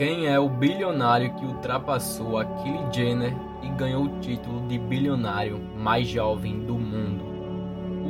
Quem 0.00 0.28
é 0.28 0.40
o 0.40 0.48
bilionário 0.48 1.34
que 1.34 1.44
ultrapassou 1.44 2.38
a 2.38 2.44
Kylie 2.46 2.90
Jenner 2.90 3.36
e 3.62 3.68
ganhou 3.68 4.04
o 4.04 4.18
título 4.20 4.66
de 4.66 4.78
bilionário 4.78 5.60
mais 5.76 6.08
jovem 6.08 6.60
do 6.60 6.72
mundo? 6.78 7.22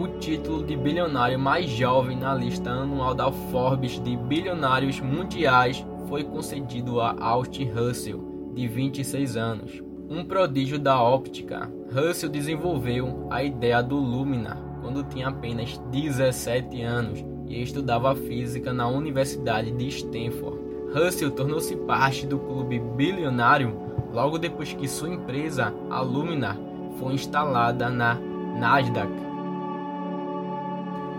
O 0.00 0.06
título 0.20 0.64
de 0.64 0.76
bilionário 0.76 1.36
mais 1.36 1.68
jovem 1.68 2.16
na 2.16 2.32
lista 2.32 2.70
anual 2.70 3.12
da 3.12 3.32
Forbes 3.32 3.98
de 3.98 4.16
bilionários 4.16 5.00
mundiais 5.00 5.84
foi 6.08 6.22
concedido 6.22 7.00
a 7.00 7.16
Austin 7.18 7.68
Russell, 7.68 8.52
de 8.54 8.68
26 8.68 9.36
anos. 9.36 9.82
Um 10.08 10.24
prodígio 10.24 10.78
da 10.78 11.02
óptica, 11.02 11.68
Russell 11.92 12.30
desenvolveu 12.30 13.26
a 13.32 13.42
ideia 13.42 13.82
do 13.82 13.96
Lumina 13.96 14.56
quando 14.80 15.02
tinha 15.02 15.26
apenas 15.26 15.76
17 15.90 16.82
anos 16.82 17.24
e 17.48 17.60
estudava 17.60 18.14
física 18.14 18.72
na 18.72 18.86
Universidade 18.86 19.72
de 19.72 19.88
Stanford. 19.88 20.69
Russell 20.92 21.30
tornou-se 21.30 21.74
parte 21.76 22.26
do 22.26 22.36
clube 22.38 22.80
bilionário 22.80 23.72
logo 24.12 24.38
depois 24.38 24.72
que 24.72 24.88
sua 24.88 25.08
empresa, 25.08 25.72
a 25.88 26.00
Luminar, 26.00 26.58
foi 26.98 27.14
instalada 27.14 27.88
na 27.88 28.18
Nasdaq. 28.58 29.12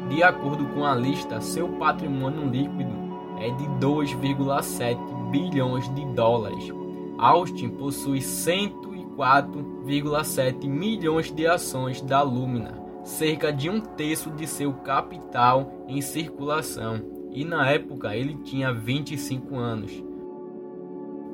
De 0.10 0.22
acordo 0.24 0.66
com 0.74 0.86
a 0.86 0.94
lista, 0.94 1.40
seu 1.40 1.70
patrimônio 1.70 2.50
líquido 2.50 2.92
é 3.40 3.50
de 3.50 3.64
2,7 3.80 4.98
bilhões 5.32 5.88
de 5.96 6.04
dólares. 6.08 6.70
Austin 7.18 7.70
possui 7.70 8.20
104,7 8.20 10.68
milhões 10.68 11.32
de 11.32 11.48
ações 11.48 12.02
da 12.02 12.22
Luminar, 12.22 12.78
cerca 13.06 13.54
de 13.54 13.70
um 13.70 13.80
terço 13.80 14.30
de 14.32 14.46
seu 14.46 14.74
capital 14.74 15.86
em 15.88 16.02
circulação 16.02 17.21
e 17.32 17.46
na 17.46 17.70
época 17.70 18.16
ele 18.16 18.36
tinha 18.44 18.74
25 18.74 19.58
anos. 19.58 20.04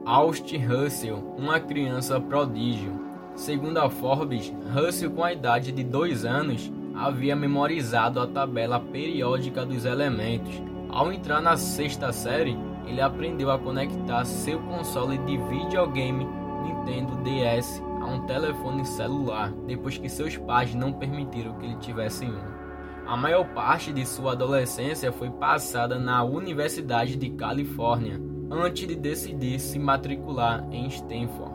Austin 0.06 0.58
Russell, 0.58 1.18
uma 1.38 1.60
criança 1.60 2.20
prodígio. 2.20 2.94
Segundo 3.36 3.78
a 3.78 3.90
Forbes, 3.90 4.54
Russell, 4.74 5.12
com 5.12 5.24
a 5.24 5.34
idade 5.34 5.72
de 5.72 5.84
2 5.84 6.24
anos, 6.26 6.72
havia 6.96 7.36
memorizado 7.36 8.20
a 8.20 8.28
tabela 8.28 8.80
periódica 8.80 9.66
dos 9.66 9.86
elementos. 9.86 10.62
Ao 10.90 11.12
entrar 11.12 11.42
na 11.42 11.58
sexta 11.58 12.12
série, 12.12 12.58
ele 12.88 13.02
aprendeu 13.02 13.52
a 13.52 13.60
conectar 13.60 14.24
seu 14.26 14.60
console 14.60 15.18
de 15.20 15.38
videogame 15.38 16.26
Nintendo 16.64 17.18
DS 17.18 17.84
a 18.02 18.06
um 18.06 18.26
telefone 18.26 18.86
celular, 18.86 19.52
depois 19.68 19.98
que 19.98 20.08
seus 20.08 20.38
pais 20.38 20.74
não 20.74 20.94
permitiram 20.94 21.54
que 21.56 21.66
ele 21.66 21.76
tivesse 21.76 22.26
um. 22.26 22.67
A 23.08 23.16
maior 23.16 23.46
parte 23.54 23.94
de 23.94 24.06
sua 24.06 24.34
adolescência 24.34 25.14
foi 25.14 25.30
passada 25.30 25.98
na 25.98 26.26
Universidade 26.26 27.16
de 27.16 27.30
Califórnia, 27.30 28.22
antes 28.52 28.86
de 28.86 28.98
decidir 28.98 29.62
se 29.62 29.80
matricular 29.80 30.68
em 30.74 30.88
Stanford. 30.88 31.54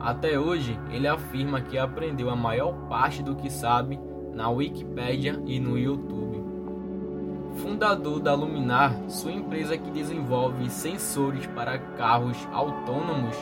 Até 0.00 0.38
hoje, 0.38 0.80
ele 0.90 1.06
afirma 1.06 1.60
que 1.60 1.76
aprendeu 1.76 2.30
a 2.30 2.36
maior 2.36 2.72
parte 2.88 3.22
do 3.22 3.36
que 3.36 3.50
sabe 3.50 4.00
na 4.32 4.48
Wikipedia 4.48 5.38
e 5.44 5.60
no 5.60 5.78
YouTube. 5.78 6.42
Fundador 7.56 8.18
da 8.20 8.34
Luminar, 8.34 8.98
sua 9.10 9.30
empresa 9.30 9.76
que 9.76 9.90
desenvolve 9.90 10.70
sensores 10.70 11.46
para 11.48 11.78
carros 11.78 12.38
autônomos, 12.50 13.36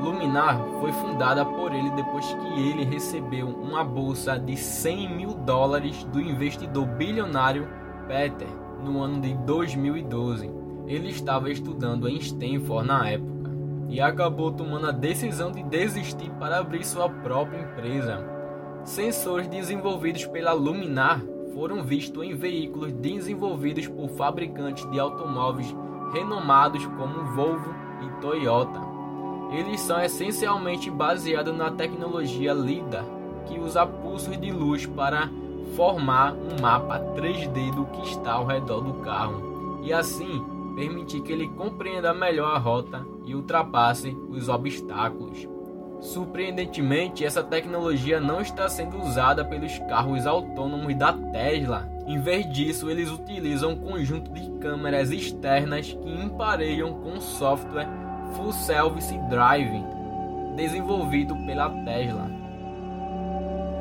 Luminar 0.00 0.60
foi 0.80 0.92
fundada 0.92 1.44
por 1.44 1.74
ele 1.74 1.90
depois 1.90 2.24
que 2.32 2.60
ele 2.60 2.84
recebeu 2.84 3.48
uma 3.48 3.82
bolsa 3.82 4.38
de 4.38 4.56
100 4.56 5.16
mil 5.16 5.34
dólares 5.34 6.04
do 6.04 6.20
investidor 6.20 6.86
bilionário 6.86 7.68
Peter 8.06 8.48
no 8.82 9.02
ano 9.02 9.20
de 9.20 9.34
2012. 9.34 10.50
Ele 10.86 11.08
estava 11.10 11.50
estudando 11.50 12.08
em 12.08 12.16
Stanford 12.16 12.86
na 12.86 13.08
época 13.08 13.50
e 13.88 14.00
acabou 14.00 14.52
tomando 14.52 14.86
a 14.86 14.92
decisão 14.92 15.50
de 15.50 15.62
desistir 15.64 16.30
para 16.38 16.58
abrir 16.58 16.84
sua 16.84 17.08
própria 17.08 17.60
empresa. 17.60 18.24
Sensores 18.84 19.48
desenvolvidos 19.48 20.26
pela 20.26 20.52
Luminar 20.52 21.20
foram 21.54 21.82
vistos 21.82 22.22
em 22.22 22.34
veículos 22.34 22.92
desenvolvidos 22.92 23.88
por 23.88 24.08
fabricantes 24.10 24.88
de 24.90 25.00
automóveis 25.00 25.74
renomados 26.12 26.86
como 26.86 27.34
Volvo 27.34 27.74
e 28.02 28.20
Toyota. 28.20 28.97
Eles 29.50 29.80
são 29.80 30.00
essencialmente 30.02 30.90
baseados 30.90 31.56
na 31.56 31.70
tecnologia 31.70 32.52
LIDAR, 32.52 33.04
que 33.46 33.58
usa 33.58 33.86
pulsos 33.86 34.38
de 34.38 34.52
luz 34.52 34.84
para 34.84 35.30
formar 35.74 36.34
um 36.34 36.60
mapa 36.60 36.98
3D 37.16 37.74
do 37.74 37.86
que 37.86 38.08
está 38.08 38.32
ao 38.32 38.46
redor 38.46 38.80
do 38.80 38.94
carro 38.94 39.80
e 39.82 39.92
assim 39.92 40.44
permitir 40.74 41.20
que 41.22 41.32
ele 41.32 41.48
compreenda 41.48 42.12
melhor 42.12 42.54
a 42.54 42.58
rota 42.58 43.04
e 43.24 43.34
ultrapasse 43.34 44.16
os 44.28 44.48
obstáculos. 44.48 45.48
Surpreendentemente, 46.00 47.24
essa 47.24 47.42
tecnologia 47.42 48.20
não 48.20 48.40
está 48.40 48.68
sendo 48.68 48.98
usada 48.98 49.44
pelos 49.44 49.76
carros 49.80 50.26
autônomos 50.26 50.94
da 50.94 51.12
Tesla. 51.12 51.88
Em 52.06 52.20
vez 52.20 52.48
disso, 52.52 52.88
eles 52.88 53.10
utilizam 53.10 53.72
um 53.72 53.76
conjunto 53.76 54.32
de 54.32 54.48
câmeras 54.60 55.10
externas 55.10 55.92
que 55.92 56.08
emparelham 56.08 56.94
com 56.94 57.20
software 57.20 57.88
Full 58.34 58.52
Service 58.52 59.16
Driving, 59.28 59.84
desenvolvido 60.56 61.36
pela 61.46 61.70
Tesla. 61.84 62.30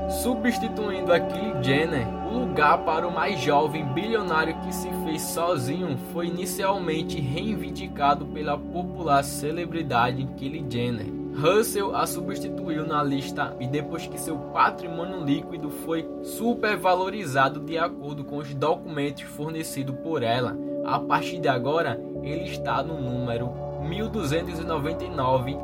Substituindo 0.10 1.12
a 1.12 1.20
Kylie 1.20 1.62
Jenner, 1.62 2.08
o 2.32 2.40
lugar 2.40 2.78
para 2.80 3.06
o 3.06 3.14
mais 3.14 3.40
jovem 3.42 3.86
bilionário 3.86 4.58
que 4.62 4.74
se 4.74 4.90
fez 5.04 5.22
sozinho 5.22 5.98
foi 6.14 6.28
inicialmente 6.28 7.20
reivindicado 7.20 8.26
pela 8.26 8.58
popular 8.58 9.24
celebridade 9.24 10.26
Kylie 10.38 10.66
Jenner. 10.70 11.18
Russell 11.38 11.96
a 11.96 12.08
substituiu 12.08 12.88
na 12.88 13.04
lista 13.04 13.56
e 13.60 13.68
depois 13.68 14.08
que 14.08 14.20
seu 14.20 14.38
patrimônio 14.38 15.24
líquido 15.24 15.70
foi 15.70 16.08
supervalorizado 16.24 17.60
de 17.60 17.78
acordo 17.78 18.24
com 18.24 18.38
os 18.38 18.54
documentos 18.56 19.24
fornecidos 19.24 19.96
por 20.00 20.24
ela, 20.24 20.58
a 20.88 21.00
partir 21.00 21.40
de 21.40 21.50
agora 21.50 22.02
ele 22.24 22.46
está 22.46 22.82
no 22.82 23.00
número 23.00 23.52
1299 23.82 25.58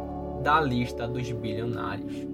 da 0.43 0.59
lista 0.59 1.07
dos 1.07 1.31
bilionários. 1.31 2.32